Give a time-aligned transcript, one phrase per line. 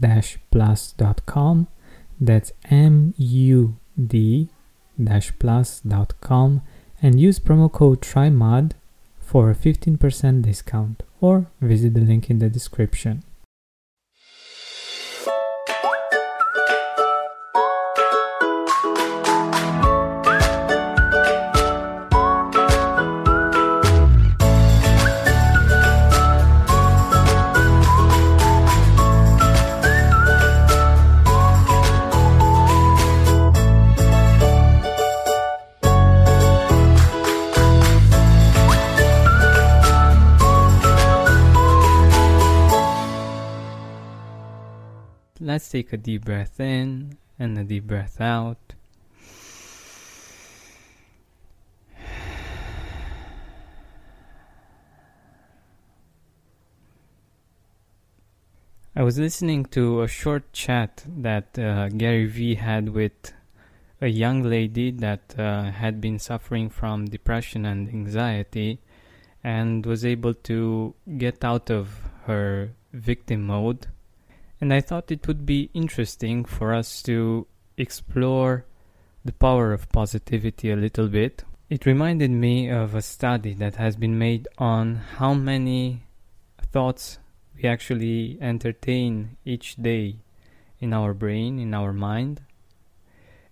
[0.00, 1.68] mood-plus.com.
[2.20, 4.48] That's M U D
[5.38, 6.62] plus.com
[7.02, 8.72] and use promo code TRYMUD
[9.18, 13.22] for a 15% discount or visit the link in the description.
[45.50, 48.74] Let's take a deep breath in and a deep breath out.
[58.94, 63.32] I was listening to a short chat that uh, Gary Vee had with
[64.00, 68.78] a young lady that uh, had been suffering from depression and anxiety
[69.42, 73.88] and was able to get out of her victim mode
[74.60, 78.66] and I thought it would be interesting for us to explore
[79.24, 81.44] the power of positivity a little bit.
[81.68, 86.02] It reminded me of a study that has been made on how many
[86.72, 87.18] thoughts
[87.56, 90.16] we actually entertain each day
[90.78, 92.42] in our brain, in our mind,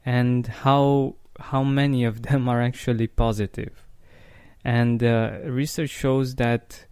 [0.04, 3.84] and how how many of them are actually positive.
[4.64, 6.84] And uh, research shows that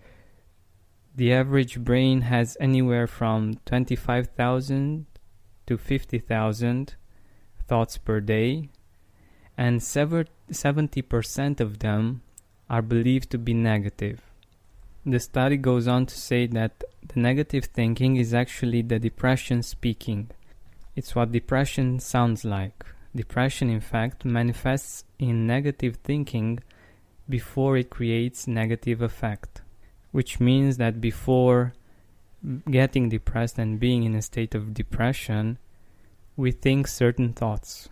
[1.17, 5.07] the average brain has anywhere from 25,000
[5.67, 6.95] to 50,000
[7.67, 8.69] thoughts per day,
[9.57, 12.21] and 70% of them
[12.69, 14.21] are believed to be negative.
[15.07, 20.31] The study goes on to say that the negative thinking is actually the depression speaking.
[20.95, 22.85] It's what depression sounds like.
[23.15, 26.59] Depression, in fact, manifests in negative thinking
[27.27, 29.63] before it creates negative effect
[30.17, 31.75] which means that before
[32.71, 35.59] getting depressed and being in a state of depression,
[36.39, 37.91] we think certain thoughts.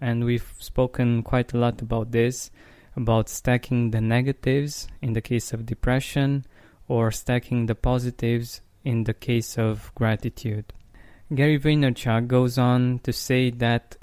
[0.00, 2.50] And we've spoken quite a lot about this
[2.96, 6.46] about stacking the negatives in the case of depression
[6.88, 10.72] or stacking the positives in the case of gratitude.
[11.34, 13.98] Gary Vaynerchuk goes on to say that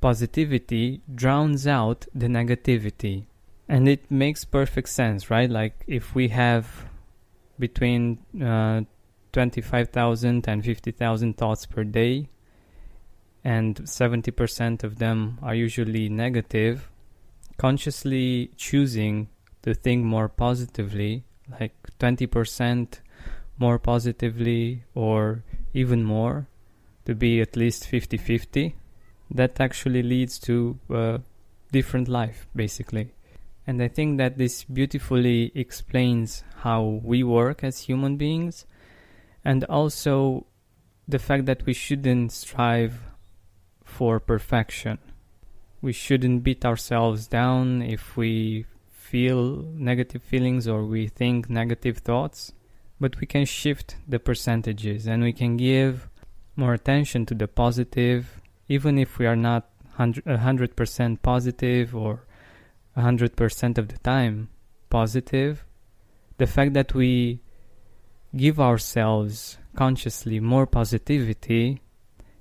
[0.00, 3.24] positivity drowns out the negativity.
[3.68, 5.50] And it makes perfect sense, right?
[5.50, 6.89] Like if we have
[7.60, 8.82] between uh,
[9.32, 12.28] 25,000 and 50,000 thoughts per day,
[13.44, 16.90] and 70% of them are usually negative,
[17.56, 19.28] consciously choosing
[19.62, 21.24] to think more positively,
[21.60, 23.00] like 20%
[23.58, 25.44] more positively, or
[25.74, 26.48] even more,
[27.04, 28.74] to be at least 50 50,
[29.30, 31.20] that actually leads to a
[31.70, 33.12] different life, basically.
[33.70, 38.66] And I think that this beautifully explains how we work as human beings
[39.44, 40.46] and also
[41.06, 42.98] the fact that we shouldn't strive
[43.84, 44.98] for perfection.
[45.80, 52.52] We shouldn't beat ourselves down if we feel negative feelings or we think negative thoughts,
[52.98, 56.08] but we can shift the percentages and we can give
[56.56, 62.24] more attention to the positive even if we are not 100% positive or
[62.96, 64.48] 100% of the time
[64.88, 65.64] positive,
[66.38, 67.40] the fact that we
[68.36, 71.80] give ourselves consciously more positivity,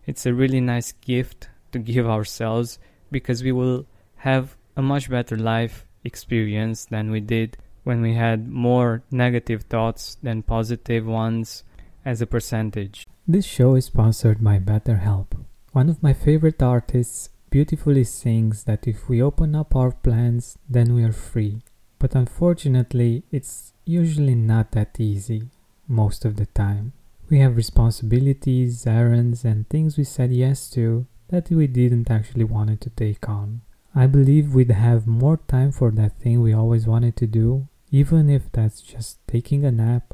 [0.06, 2.80] it's a really nice gift to give ourselves
[3.12, 3.86] because we will
[4.18, 10.18] have a much better life experience than we did when we had more negative thoughts
[10.22, 11.63] than positive ones
[12.06, 13.07] as a percentage.
[13.28, 15.45] This show is sponsored by BetterHelp.
[15.72, 20.94] One of my favorite artists beautifully sings that if we open up our plans, then
[20.94, 21.62] we are free.
[21.98, 25.50] But unfortunately, it's usually not that easy
[25.88, 26.94] most of the time.
[27.30, 32.81] We have responsibilities, errands, and things we said yes to that we didn't actually want
[32.81, 33.62] to take on.
[33.94, 38.30] I believe we'd have more time for that thing we always wanted to do, even
[38.30, 40.13] if that's just taking a nap,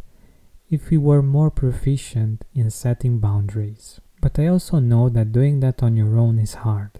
[0.69, 3.99] if we were more proficient in setting boundaries.
[4.21, 6.99] But I also know that doing that on your own is hard.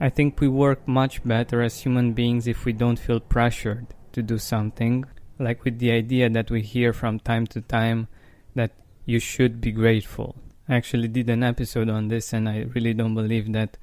[0.00, 4.22] I think we work much better as human beings if we don't feel pressured to
[4.22, 5.04] do something,
[5.40, 8.06] like with the idea that we hear from time to time
[8.54, 8.72] that
[9.06, 10.36] you should be grateful.
[10.68, 13.76] I actually did an episode on this, and I really don't believe that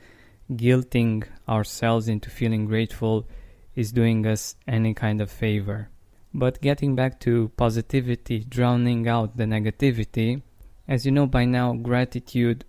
[0.51, 3.27] guilting ourselves into feeling grateful
[3.75, 5.89] is doing us any kind of favor.
[6.33, 10.43] But getting back to positivity, drowning out the negativity,
[10.87, 12.63] as you know by now, gratitude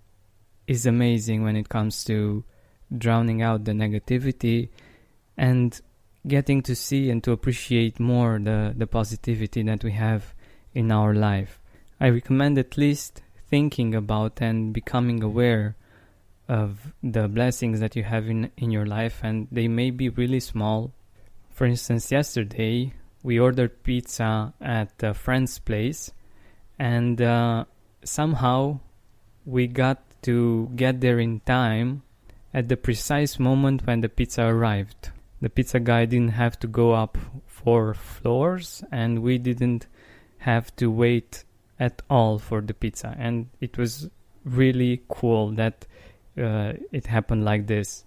[0.67, 2.45] is amazing when it comes to
[2.97, 4.69] drowning out the negativity
[5.37, 5.81] and
[6.27, 10.35] getting to see and to appreciate more the, the positivity that we have
[10.75, 11.61] in our life.
[12.01, 15.77] I recommend at least thinking about and becoming aware
[16.49, 20.41] of the blessings that you have in, in your life, and they may be really
[20.41, 20.93] small.
[21.51, 26.13] For instance, yesterday we ordered pizza at a friend's place,
[26.79, 27.65] and uh,
[28.05, 28.81] somehow
[29.45, 32.03] we got to get there in time
[32.57, 35.11] at the precise moment when the pizza arrived.
[35.43, 39.87] The pizza guy didn't have to go up four floors, and we didn't
[40.39, 41.45] have to wait
[41.79, 43.15] at all for the pizza.
[43.19, 44.09] And it was
[44.43, 45.87] really cool that
[46.39, 48.05] uh, it happened like this.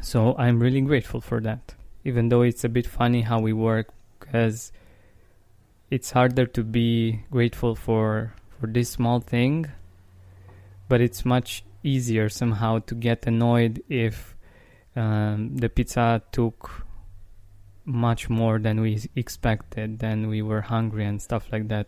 [0.00, 1.74] So I'm really grateful for that.
[2.04, 3.88] Even though it's a bit funny how we work,
[4.20, 4.70] because
[5.90, 9.66] it's harder to be grateful for for this small thing,
[10.88, 14.36] but it's much easier somehow to get annoyed if
[14.96, 16.86] um, the pizza took
[17.84, 21.86] much more than we expected, then we were hungry and stuff like that.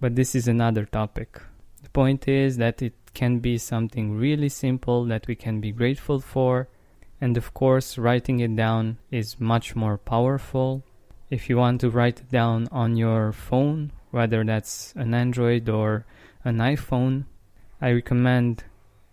[0.00, 1.40] But this is another topic.
[1.82, 6.20] The point is that it can be something really simple that we can be grateful
[6.20, 6.68] for.
[7.20, 10.84] And of course, writing it down is much more powerful.
[11.30, 16.04] If you want to write it down on your phone, whether that's an Android or
[16.44, 17.24] an iPhone,
[17.80, 18.64] I recommend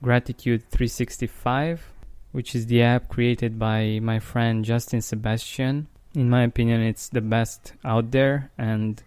[0.01, 1.91] Gratitude 365,
[2.31, 5.87] which is the app created by my friend Justin Sebastian.
[6.15, 9.03] In my opinion, it's the best out there, and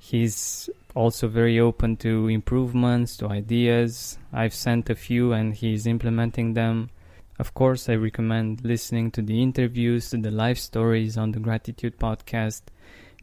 [0.00, 4.16] he's also very open to improvements, to ideas.
[4.32, 6.90] I've sent a few and he's implementing them.
[7.38, 11.98] Of course, I recommend listening to the interviews, to the life stories on the Gratitude
[11.98, 12.62] podcast.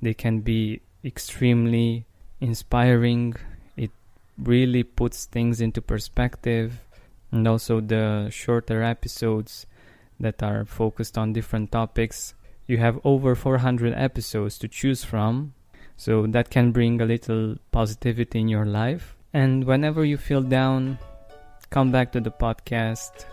[0.01, 2.05] They can be extremely
[2.41, 3.35] inspiring.
[3.77, 3.91] It
[4.37, 6.79] really puts things into perspective.
[7.31, 9.65] And also the shorter episodes
[10.19, 12.33] that are focused on different topics.
[12.67, 15.53] You have over 400 episodes to choose from,
[15.97, 19.15] so that can bring a little positivity in your life.
[19.33, 20.97] And whenever you feel down,
[21.69, 23.25] come back to the podcast,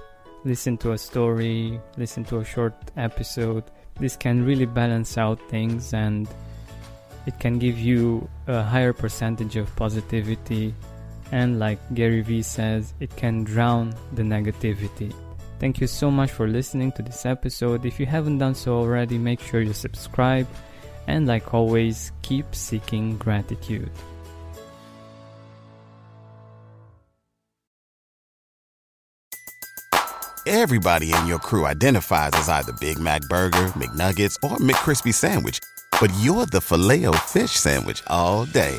[0.45, 3.64] listen to a story, listen to a short episode.
[3.99, 6.28] This can really balance out things and
[7.26, 10.75] it can give you a higher percentage of positivity.
[11.31, 15.15] And like Gary Vee says, it can drown the negativity.
[15.59, 17.85] Thank you so much for listening to this episode.
[17.85, 20.47] If you haven't done so already, make sure you subscribe
[21.09, 23.91] and like always, keep seeking gratitude.
[30.47, 35.61] Everybody in your crew identifies as either Big Mac Burger, McNuggets, or McCrispy Sandwich,
[36.01, 38.79] but you're the Filet-O-Fish Sandwich all day.